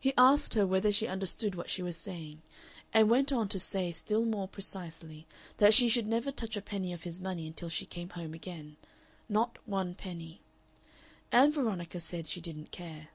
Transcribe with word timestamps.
He 0.00 0.14
asked 0.16 0.54
her 0.54 0.66
whether 0.66 0.90
she 0.90 1.06
understood 1.06 1.54
what 1.54 1.68
she 1.68 1.82
was 1.82 1.94
saying, 1.98 2.40
and 2.94 3.10
went 3.10 3.30
on 3.30 3.46
to 3.48 3.58
say 3.58 3.92
still 3.92 4.24
more 4.24 4.48
precisely 4.48 5.26
that 5.58 5.74
she 5.74 5.86
should 5.86 6.06
never 6.06 6.30
touch 6.30 6.56
a 6.56 6.62
penny 6.62 6.94
of 6.94 7.02
his 7.02 7.20
money 7.20 7.46
until 7.46 7.68
she 7.68 7.84
came 7.84 8.08
home 8.08 8.32
again 8.32 8.78
not 9.28 9.58
one 9.66 9.94
penny. 9.94 10.40
Ann 11.30 11.52
Veronica 11.52 12.00
said 12.00 12.26
she 12.26 12.40
didn't 12.40 12.70
care. 12.70 13.08